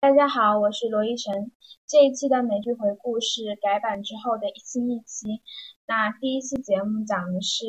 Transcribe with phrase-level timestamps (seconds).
[0.00, 1.52] 大家好，我是罗一晨。
[1.86, 5.42] 这一期的美剧回顾是改版之后的新一期。
[5.86, 7.66] 那第一期节目讲的是，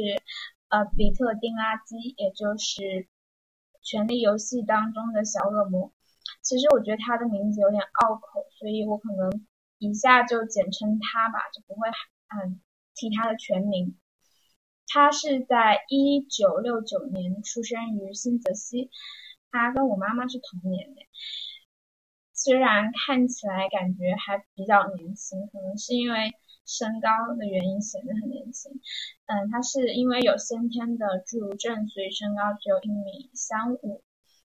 [0.70, 2.82] 呃，比特丁拉基，也就是
[3.82, 5.92] 《权力游戏》当中的小恶魔。
[6.42, 9.46] 其实我觉得他的名字有点拗口，所以我可能
[9.78, 12.62] 以下就简称他吧，就不会嗯
[12.96, 13.98] 提他的全名。
[14.88, 18.90] 他是在一九六九年出生于新泽西，
[19.52, 21.02] 他跟我妈妈是同年的。
[22.44, 26.34] 虽然看起来感觉还比较年轻，可能是因为
[26.66, 28.72] 身高的原因显得很年轻。
[29.28, 34.04] 嗯，他是因为有先天的侏儒症，所以身高只有一米三五。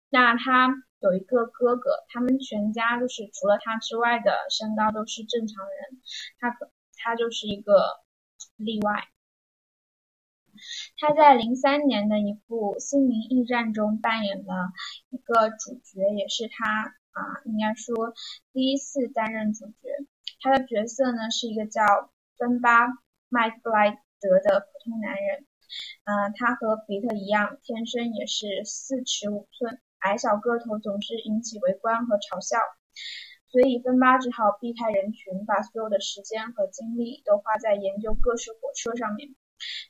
[0.09, 6.01] 那他有一个哥哥，他们全家就是除了他之外的身高都是正常人，
[6.37, 6.53] 他
[6.97, 8.01] 他就是一个
[8.57, 9.07] 例外。
[10.97, 14.67] 他在零三年的一部《心灵驿站》中扮演了
[15.11, 16.93] 一个主角，也是他。
[17.15, 18.13] 啊，应该说
[18.51, 19.89] 第一次担任主角，
[20.41, 22.87] 他的角色呢是一个叫芬巴
[23.29, 25.47] 麦克布莱德的普通男人。
[26.03, 32.59] 嗯，他和比特一样，天生也是四尺五寸，矮小个头总是引起围观和嘲笑，
[33.47, 39.35] 所以芬巴只好避开人群，把所有的时间和精力都花在研究各式火车上面。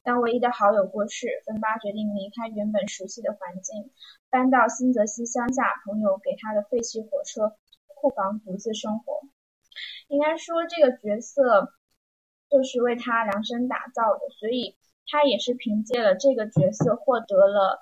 [0.03, 3.91] 当唯一的好友过世，芬巴决定离开原本熟悉的环境，
[4.29, 7.55] 搬到新泽西乡下朋友给他的废弃火车
[7.87, 9.21] 库房独自生活。
[10.07, 11.73] 应该说，这个角色
[12.49, 17.79] 就是为他量身打造的，所以他也是凭借了这个角色获得了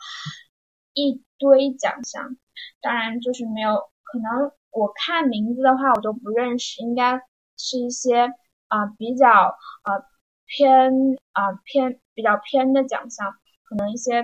[0.94, 2.38] 一堆奖项。
[2.80, 7.22] 当然，就是没有可能，我看名字的话我都不认识，应该
[7.58, 8.34] 是一些
[8.70, 10.13] 啊比较啊。
[10.56, 10.94] 偏
[11.32, 14.24] 啊偏比较偏的奖项，可能一些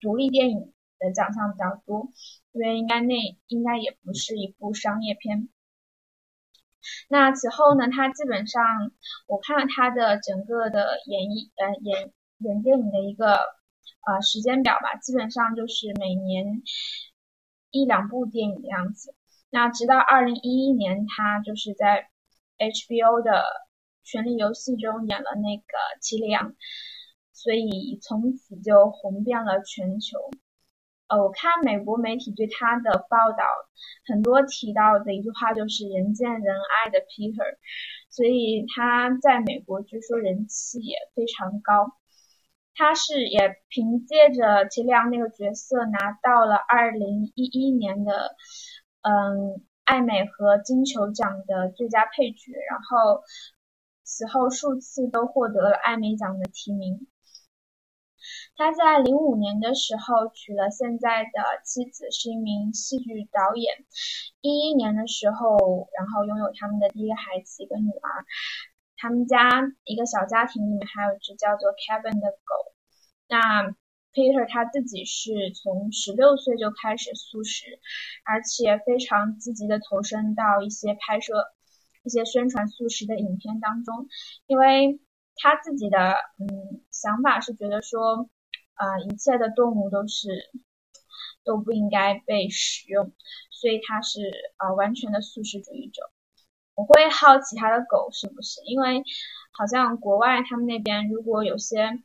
[0.00, 2.10] 独立电影的奖项比较多，
[2.52, 3.14] 因为应该那
[3.46, 5.48] 应该也不是一部商业片。
[7.08, 8.92] 那此后呢，他基本上
[9.26, 13.32] 我看了他的整个的演艺呃演演电影的一个
[14.06, 16.62] 呃时间表吧，基本上就是每年
[17.70, 19.14] 一两部电影的样子。
[19.48, 22.10] 那直到二零一一年，他就是在
[22.58, 23.42] HBO 的。
[24.04, 25.64] 权力游戏中演了那个
[26.00, 26.54] 齐里昂，
[27.32, 30.18] 所以从此就红遍了全球。
[31.08, 33.44] 呃，我看美国媒体对他的报道，
[34.06, 37.58] 很多提到的一句话就是“人见人爱的 Peter”，
[38.08, 41.92] 所以他在美国据说人气也非常高。
[42.74, 48.34] 他是也凭借着齐里昂那个角色拿到了二零一一年的
[49.02, 53.22] 嗯艾美和金球奖的最佳配角，然后。
[54.04, 57.06] 此后数次都获得了艾美奖的提名。
[58.54, 61.30] 他在零五年的时候娶了现在的
[61.64, 63.84] 妻子，是一名戏剧导演。
[64.40, 68.24] 一一年的时候，然后拥有他们的第一个孩子，一个女儿。
[68.96, 72.74] 他们家一个小家庭里面还有一只叫做 Kevin 的狗。
[73.28, 73.74] 那
[74.12, 77.80] Peter 他自己是从十六岁就开始素食，
[78.24, 81.52] 而且非常积极的投身到一些拍摄。
[82.04, 84.08] 一些宣传素食的影片当中，
[84.46, 85.00] 因为
[85.36, 88.28] 他自己的嗯想法是觉得说，
[88.74, 90.50] 啊一切的动物都是
[91.44, 93.12] 都不应该被食用，
[93.50, 96.10] 所以他是啊完全的素食主义者。
[96.74, 99.04] 我会好奇他的狗是不是，因为
[99.52, 102.02] 好像国外他们那边如果有些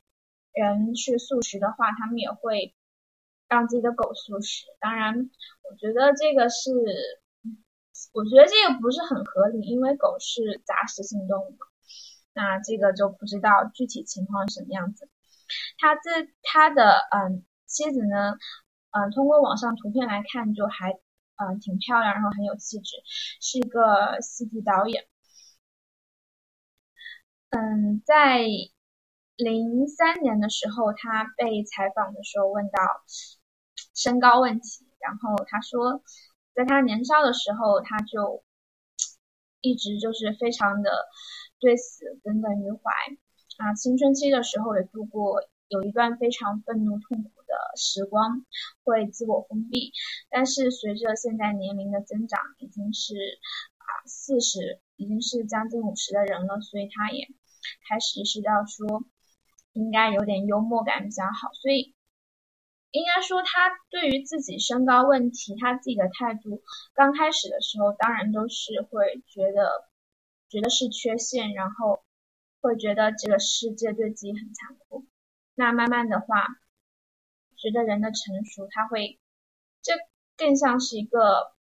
[0.54, 2.76] 人是素食的话，他们也会
[3.50, 4.66] 让自己的狗素食。
[4.80, 5.32] 当然，
[5.70, 6.70] 我觉得这个是。
[8.14, 11.66] 我觉得这个不是很合理，因为狗是杂食性动物嘛。
[12.34, 15.10] 那这个就不知道具体情况什么样子。
[15.80, 18.38] 他这他的嗯妻子呢，
[18.92, 22.98] 嗯通过网上图片来看就还嗯挺漂亮，然后很有气质，
[23.42, 25.06] 是一个戏剧导演。
[27.50, 28.46] 嗯，在
[29.36, 33.04] 零三年的时候，他被采访的时候问到
[33.96, 36.04] 身高问题，然后他说。
[36.58, 38.44] 在他年少的时候，他就
[39.62, 40.90] 一直就是非常的
[41.60, 42.92] 对死耿耿于怀
[43.58, 43.76] 啊。
[43.76, 48.44] 青春期的时候也度过有一段非常愤怒痛苦的时光，
[48.84, 49.94] 会自我封闭。
[50.32, 53.14] 但是随着现在年龄的增长，已经是
[53.78, 57.28] 啊四十，已经是将近五十的人了，所以他也
[57.88, 59.06] 开始意识到说
[59.74, 61.94] 应该有点幽默感比较好，所以。
[62.92, 66.64] 应该说，他对于自己身高问题，他自己的态度，
[66.94, 69.90] 刚开始的时候，当然都是会觉得，
[70.50, 72.04] 觉得是缺陷，然后
[72.62, 75.06] 会觉得这个世界对自己很残酷。
[75.54, 76.48] 那慢慢的话，
[77.56, 79.20] 随着人的成熟，他会，
[79.82, 79.94] 这
[80.38, 81.54] 更像是一个，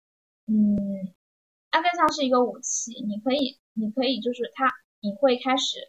[0.45, 1.13] 嗯，
[1.72, 5.80] 它更像是一个武器，你可以，你可以就是他，你会开始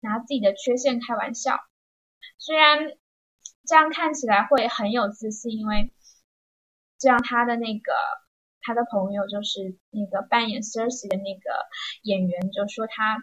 [0.00, 1.58] 拿自己的缺陷开玩笑，
[2.36, 2.96] 虽然
[3.70, 5.94] 这样看起来会很有自信，因为
[6.98, 7.92] 这样他的那个
[8.62, 11.68] 他的朋友就是那个扮演 Cersei 的那个
[12.02, 13.22] 演员就说他。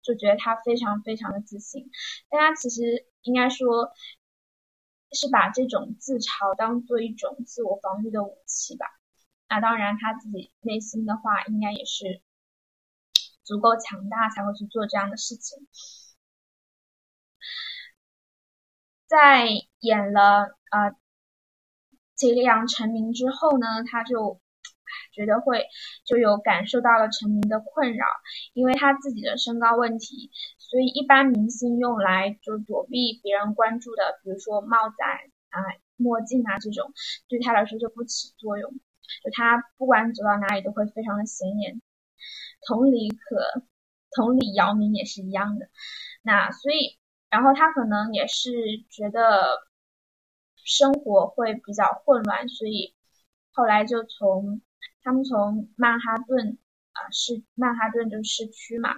[0.00, 1.90] 就觉得他非常非常的自信，
[2.30, 3.92] 但他其实应该说
[5.12, 8.86] 是把这种自嘲当做一种自我防御的武器吧。
[9.50, 12.22] 那当然他自己内心的话，应该也是
[13.42, 15.66] 足够强大才会去做这样的事情。
[19.08, 19.48] 在
[19.80, 20.94] 演了呃
[22.14, 24.40] 齐力昂成名之后呢，他就。
[25.12, 25.66] 觉得会
[26.06, 28.06] 就有感受到了成名的困扰，
[28.54, 34.94] 因为他自己的身高问题，所以一般明星用来就躲避别人关注的，比如说帽子
[35.50, 35.60] 啊、
[35.96, 36.90] 墨镜啊这种，
[37.28, 38.70] 对他来说就不起作用。
[38.70, 41.82] 就他不管走到哪里都会非常的显眼。
[42.66, 43.62] 同理可，
[44.12, 45.68] 同理姚明也是一样的。
[46.22, 46.98] 那所以，
[47.30, 48.50] 然后他可能也是
[48.90, 49.66] 觉得
[50.56, 52.94] 生活会比较混乱，所以
[53.52, 54.60] 后来就从。
[55.00, 56.58] 他们从曼哈顿
[56.92, 58.90] 啊市曼哈顿就是市区嘛，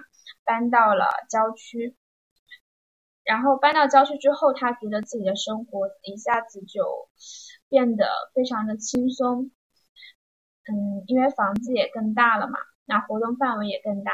[0.43, 1.95] 搬到了郊区。
[3.23, 7.09] 然后搬到郊区之后，他觉得自己的生活一下子就
[7.69, 9.51] 变得非常的轻松。
[10.67, 14.13] 嗯，因为房子也更大了嘛，那活动范围也更大，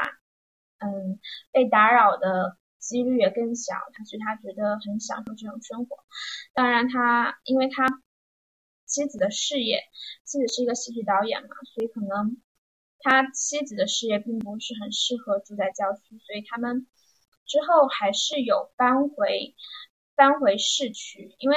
[0.78, 1.18] 嗯，
[1.50, 3.74] 被打扰的几率也更小。
[3.92, 5.98] 他所以他觉得很享受这种生活。
[6.54, 7.86] 当然，他因为他。
[8.90, 9.82] 妻子的事业，
[10.24, 12.40] 妻子是一个戏剧导演嘛，所以可能
[13.00, 16.86] 他妻子的事业并不是很适合住在郊区，所以他们
[17.44, 19.54] 之后还是有搬回
[20.14, 21.36] 搬回市区。
[21.38, 21.56] 因为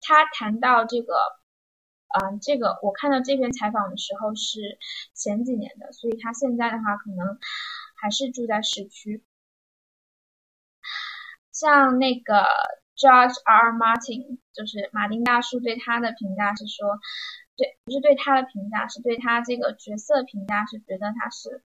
[0.00, 1.12] 他谈到这个，
[2.22, 4.78] 嗯，这个我看到这篇采访的时候是
[5.14, 7.36] 前几年的，所以他现在的话可能
[7.96, 9.24] 还是住在市区，
[11.62, 12.44] 像那个。
[12.94, 13.72] George R.
[13.72, 17.00] Martin 就是马丁大叔对他的评价是说，
[17.56, 21.64] 对不是对他的评价，是对他这个角色评价是觉得他是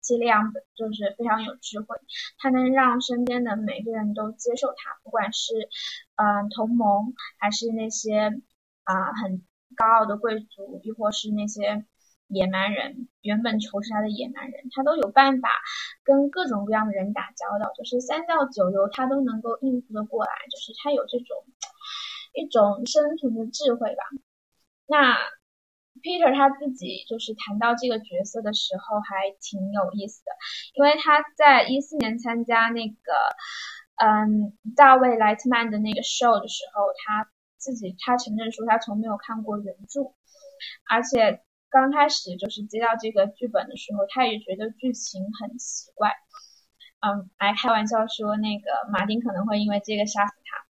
[0.00, 1.96] 尽量，就是非常有智慧，
[2.38, 5.68] 他能让身边的每个人都接受他，不管是
[6.16, 8.32] 嗯同盟还是那些
[8.82, 9.44] 啊很
[9.76, 11.84] 高傲的贵族，亦或是那些。
[12.28, 15.48] 野蛮人原本仇视他的野蛮人，他都有办法
[16.04, 21.44] 跟各种各样的人打交道，就是三教九流他都能够应付的过来，就是他有这种
[22.34, 24.02] 一种生存的智慧吧。
[24.86, 25.16] 那
[26.02, 30.32] Peter 他自己就是谈到这个角色的时候还挺有意思的，
[30.74, 32.94] 因为他在一四年参加那个
[33.96, 40.12] 嗯大卫莱特曼的那个 show 的时候，他自己他承认说他从没有看过原著，
[40.90, 41.42] 而且。
[41.70, 46.10] 刚开始就是接到这个剧本的时候，他也觉得剧情很奇怪，
[47.00, 50.64] 嗯，还开玩笑说那个马丁可能会因为这个杀死他。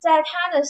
[0.00, 0.62] 在他的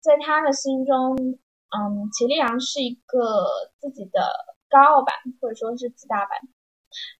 [0.00, 3.48] 在他的心中，嗯，齐力阳是一个
[3.80, 4.30] 自己的
[4.68, 6.38] 高傲版或者说是自大版。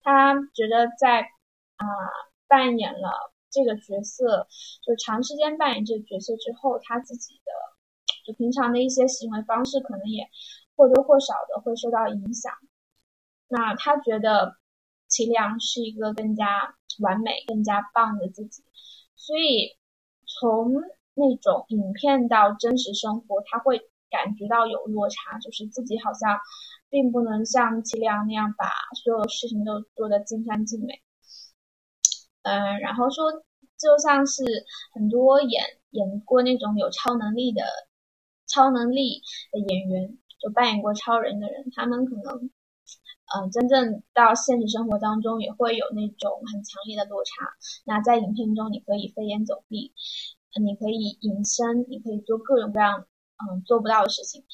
[0.05, 1.87] 他觉得在啊
[2.47, 4.47] 扮演了这个角色，
[4.87, 7.74] 就长时间扮演这个角色之后，他自己的。
[8.25, 10.29] 就平常的一些行为方式，可能也
[10.77, 12.53] 或多或少的会受到影响。
[13.49, 14.57] 那他觉得
[15.09, 18.65] 齐良是一个更加完美、更加棒的自己，
[19.15, 19.77] 所以
[20.27, 20.73] 从
[21.15, 23.79] 那种影片到真实生活，他会
[24.11, 26.39] 感觉到有落差，就是自己好像
[26.89, 28.67] 并不能像齐良那样把
[29.05, 31.03] 所有事情都做得尽善尽美。
[32.43, 33.31] 嗯，然后说
[33.79, 34.43] 就像是
[34.95, 37.63] 很多演演过那种有超能力的。
[38.47, 42.51] 超能力的演员，就扮演过超人的人，他们可能，
[43.35, 47.33] 嗯，真正到现实生活当中也会有那种很强烈的落差。
[47.85, 49.93] 那在影片中，你可以飞檐走壁，
[50.63, 53.07] 你可以隐身，你可以做各种各样
[53.39, 54.45] 嗯做不到的事情。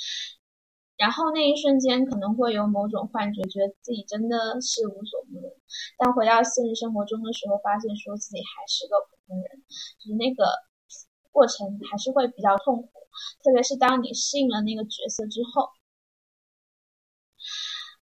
[0.97, 5.51] 然后那一瞬间可能会有某种幻觉，觉得自己真的是无所不能。
[5.97, 9.65] 但回到现实生活中的时候，发现说自己还是个普通人，
[9.99, 10.45] 就是那个
[11.33, 13.00] 过程还是会比较痛苦。
[13.43, 15.71] 特别是当你适应了那个角色之后，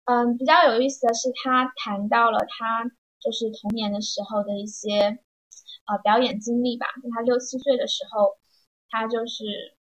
[0.04, 2.84] 嗯，比较有意思的是，他谈到了他
[3.20, 5.18] 就是童年的时候的一些
[5.86, 6.86] 呃表演经历吧。
[7.14, 8.38] 他六七岁的时候，
[8.90, 9.44] 他就是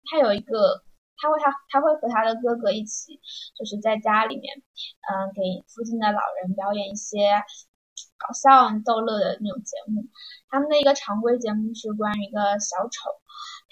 [0.09, 0.83] 他有一个，
[1.17, 3.19] 他会他他会和他的哥哥一起，
[3.57, 4.63] 就是在家里面，
[5.11, 7.43] 嗯，给附近的老人表演一些
[8.17, 10.07] 搞笑逗乐的那种节目。
[10.49, 13.22] 他们的一个常规节目是关于一个小丑。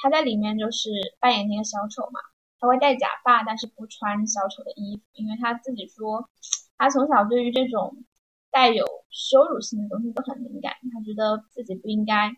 [0.02, 0.90] 他在里面就是
[1.20, 2.20] 扮演那个小丑嘛，
[2.60, 6.30] 他会戴假发，但是不穿小丑的衣服，因为他自己说，
[6.78, 8.04] 他从小对于这种
[8.52, 12.36] 带有羞辱性的东西都很敏感，他觉得自己不应该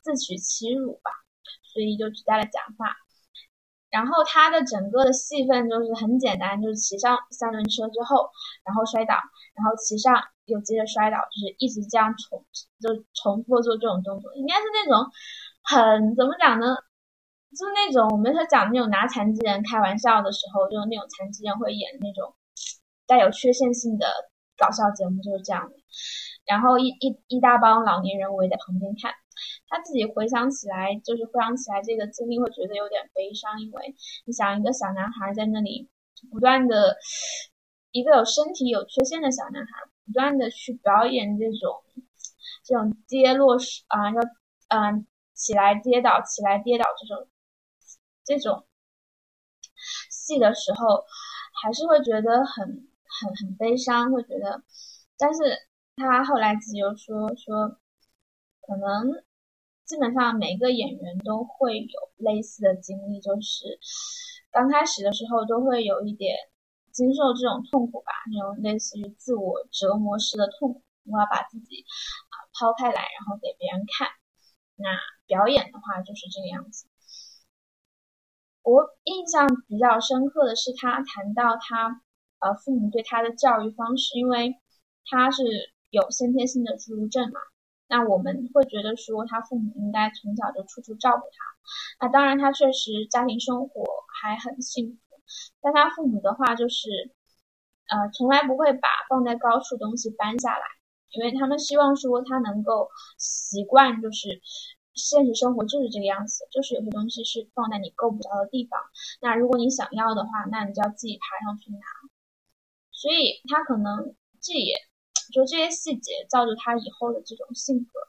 [0.00, 1.10] 自取其辱吧，
[1.62, 2.96] 所以就只戴了假发。
[3.90, 8.28] 然后他的整个的戏份就是很简单，就是骑上三轮车之后，
[8.64, 9.14] 然后摔倒，
[9.54, 12.44] 然后骑上又接着摔倒，就是一直这样重，
[12.80, 15.12] 就重复做这种动作，应该是那种
[15.62, 16.74] 很怎么讲呢？
[17.56, 22.34] 就是那种我们讲那种拿残疾人开玩笑的时候，就是那种残疾人会演那种
[23.06, 24.06] 带有缺陷性的
[24.56, 25.76] 搞笑节目，就是这样的。
[26.46, 29.12] 然后一一一大帮老年人围在旁边看。
[29.68, 33.94] 他自己回想起来，就是回想起来这个经历，会觉得有点悲伤，因为
[34.26, 35.88] 你想一个小男孩在那里
[36.30, 36.96] 不断的，
[37.90, 39.72] 一个有身体有缺陷的小男孩，
[40.06, 41.82] 不断的去表演这种
[42.64, 43.56] 这种跌落
[43.88, 44.20] 啊，要
[44.68, 47.26] 嗯起来跌倒，起来跌倒这种
[48.24, 48.66] 这种
[50.10, 51.04] 戏的时候，
[51.62, 54.62] 还是会觉得很很很悲伤，会觉得，
[55.18, 57.78] 但是他后来自己又说说，
[58.62, 59.24] 可能。
[59.84, 63.78] 基本上每个演员都会有类似的经历，就是
[64.50, 66.34] 刚开始的时候都会有一点
[66.90, 71.84] 经受这种痛苦吧，那种类似于自我折磨式的痛苦，我要把自己
[72.30, 74.08] 啊抛开来，然后给别人看。
[74.76, 74.88] 那
[75.26, 76.86] 表演的话就是这个样子。
[78.64, 82.00] 我印象比较深刻的是他谈到他
[82.40, 84.56] 呃父母对他的教育方式，因为
[85.06, 85.42] 他是
[85.90, 87.38] 有先天性的侏儒症嘛。
[87.86, 92.06] 那我们会觉得说，他父母应该从小就处处照顾他。
[92.06, 93.84] 那当然，他确实家庭生活
[94.20, 94.98] 还很幸福。
[95.60, 96.88] 但他父母的话就是，
[97.86, 100.64] 呃，从来不会把放在高处东西搬下来，
[101.10, 104.40] 因为他们希望说他能够习惯，就是
[104.94, 108.80] 现实生活就是这个样子，就是有些东西是放在你够不着的地方。
[109.20, 111.78] 那如果你想要的话，那你就要自己爬上去拿。
[112.90, 114.74] 所以他可能这也。
[115.32, 118.00] 就这些细节造就他以后的这种性格，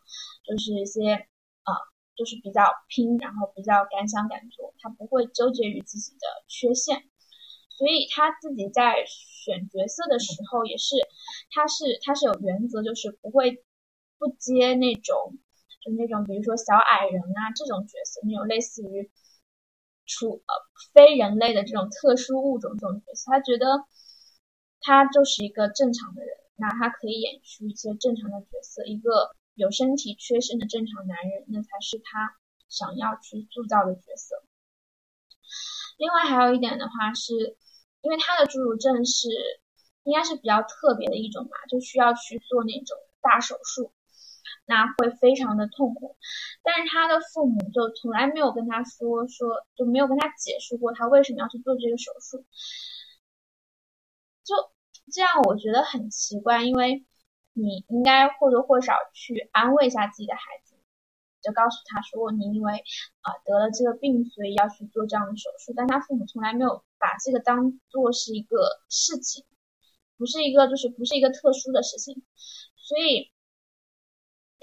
[0.44, 1.14] 就是一些
[1.64, 1.72] 啊，
[2.14, 7.10] 就是比较拼，然后比较敢想敢做，他不会纠结于自己的缺陷，
[7.70, 10.98] 所以他自己在选角色的时候也是，
[11.52, 13.64] 他是他是有原则，就是不会
[14.20, 15.38] 不接那种
[15.86, 19.12] 就那种比如说小矮人啊这种角色，那种类似于
[20.08, 20.54] 除呃
[20.94, 23.86] 非人类的这种特殊物种这种角色，他觉得
[24.82, 26.36] 他就是一个正常的人。
[26.58, 32.38] 那他可以演出一些正常的角色，一个有身体缺陷的正常男人，那才是他
[32.70, 34.42] 想要去塑造的角色。
[35.98, 37.58] 另外还有一点的话，是
[38.00, 39.28] 因为他的侏儒症是
[40.04, 43.92] 应该是比较特别的一种吧，就需要去做那种大手术，
[44.66, 46.16] 那会非常的痛苦。
[46.64, 52.46] 但是他的父母就从来没有跟他说说，就没有跟他解释过他为什么要去做这个手术，
[54.44, 54.56] 就。
[55.14, 57.06] 这样我觉得很奇怪，因为
[57.54, 60.76] 你应该或多或少去安慰一下自己的孩子，
[61.44, 62.84] 就告诉他说你因为
[63.22, 65.74] 啊得了这个病，所以要去做这样的手术。
[65.76, 69.46] 但他父母从来没有把这个当做是一个事情，
[70.18, 72.24] 不是一个就是不是一个特殊的事情，
[72.76, 73.32] 所以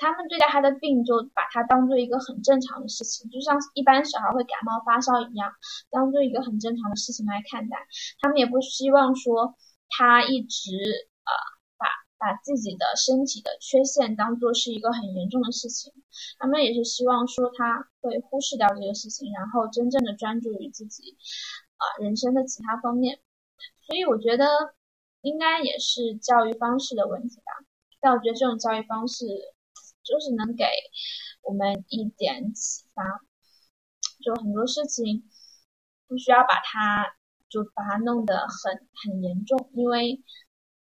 [0.02, 5.52] 他们对待他的病就把它当做一个很正常的事情，就像一般小孩会感冒发烧一样，
[5.90, 7.76] 当做一个很正常的事情来看待。
[8.20, 9.54] 他们也不希望说。
[9.94, 11.32] 他一直呃
[11.76, 15.92] 把把自己的身体的缺陷当做是一个很严重的事情，
[16.38, 21.18] 他们也是希望说他会忽视掉这个事情，然后真正的专注于自己
[21.76, 23.20] 啊人生的其他方面。
[23.86, 24.46] 所以我觉得
[25.20, 27.52] 应该也是教育方式的问题吧。
[28.00, 29.26] 但我觉得这种教育方式
[30.04, 30.64] 就是能给
[31.42, 33.02] 我们一点启发，
[34.22, 35.28] 就很多事情
[36.06, 37.16] 不需要把它。
[37.52, 40.22] 就把它弄得很很严重，因为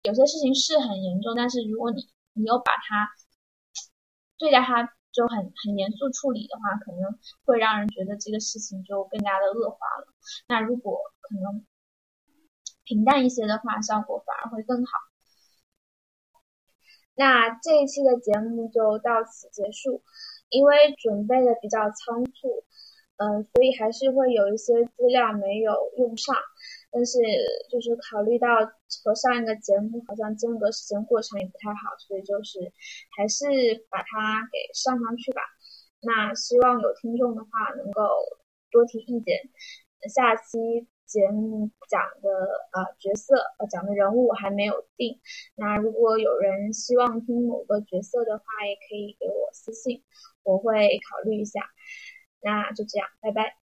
[0.02, 3.08] 有些事情是很严重，但是如果你你又把它
[4.36, 10.12] 对待它就很很严肃处理的话，可能会让人觉得这个事情就更加的恶化了。
[10.46, 11.64] 那如果可能
[12.84, 14.92] 平淡一些的话，效果反而会更好。
[17.18, 20.00] 那这一期的节目就到此结束，
[20.50, 22.64] 因为准备的比较仓促。
[23.20, 26.36] 嗯，所以还是会有一些资料没有用上，
[26.92, 27.18] 但是
[27.68, 28.46] 就是考虑到
[29.02, 32.72] 和上一个节目好像间隔时间过长也不太好，所以就是
[33.16, 33.44] 还是
[33.90, 35.42] 把它给上上去吧。
[36.00, 38.06] 那希望有听众的话能够
[38.70, 39.50] 多提意见。
[40.14, 42.28] 下期节目讲的
[42.72, 45.18] 呃角色呃讲的人物还没有定，
[45.56, 50.04] 那如果有人希望听某个角色的话，也可以给我私信，
[50.42, 51.60] 我会考虑一下。
[52.40, 53.67] 那就这样，拜拜。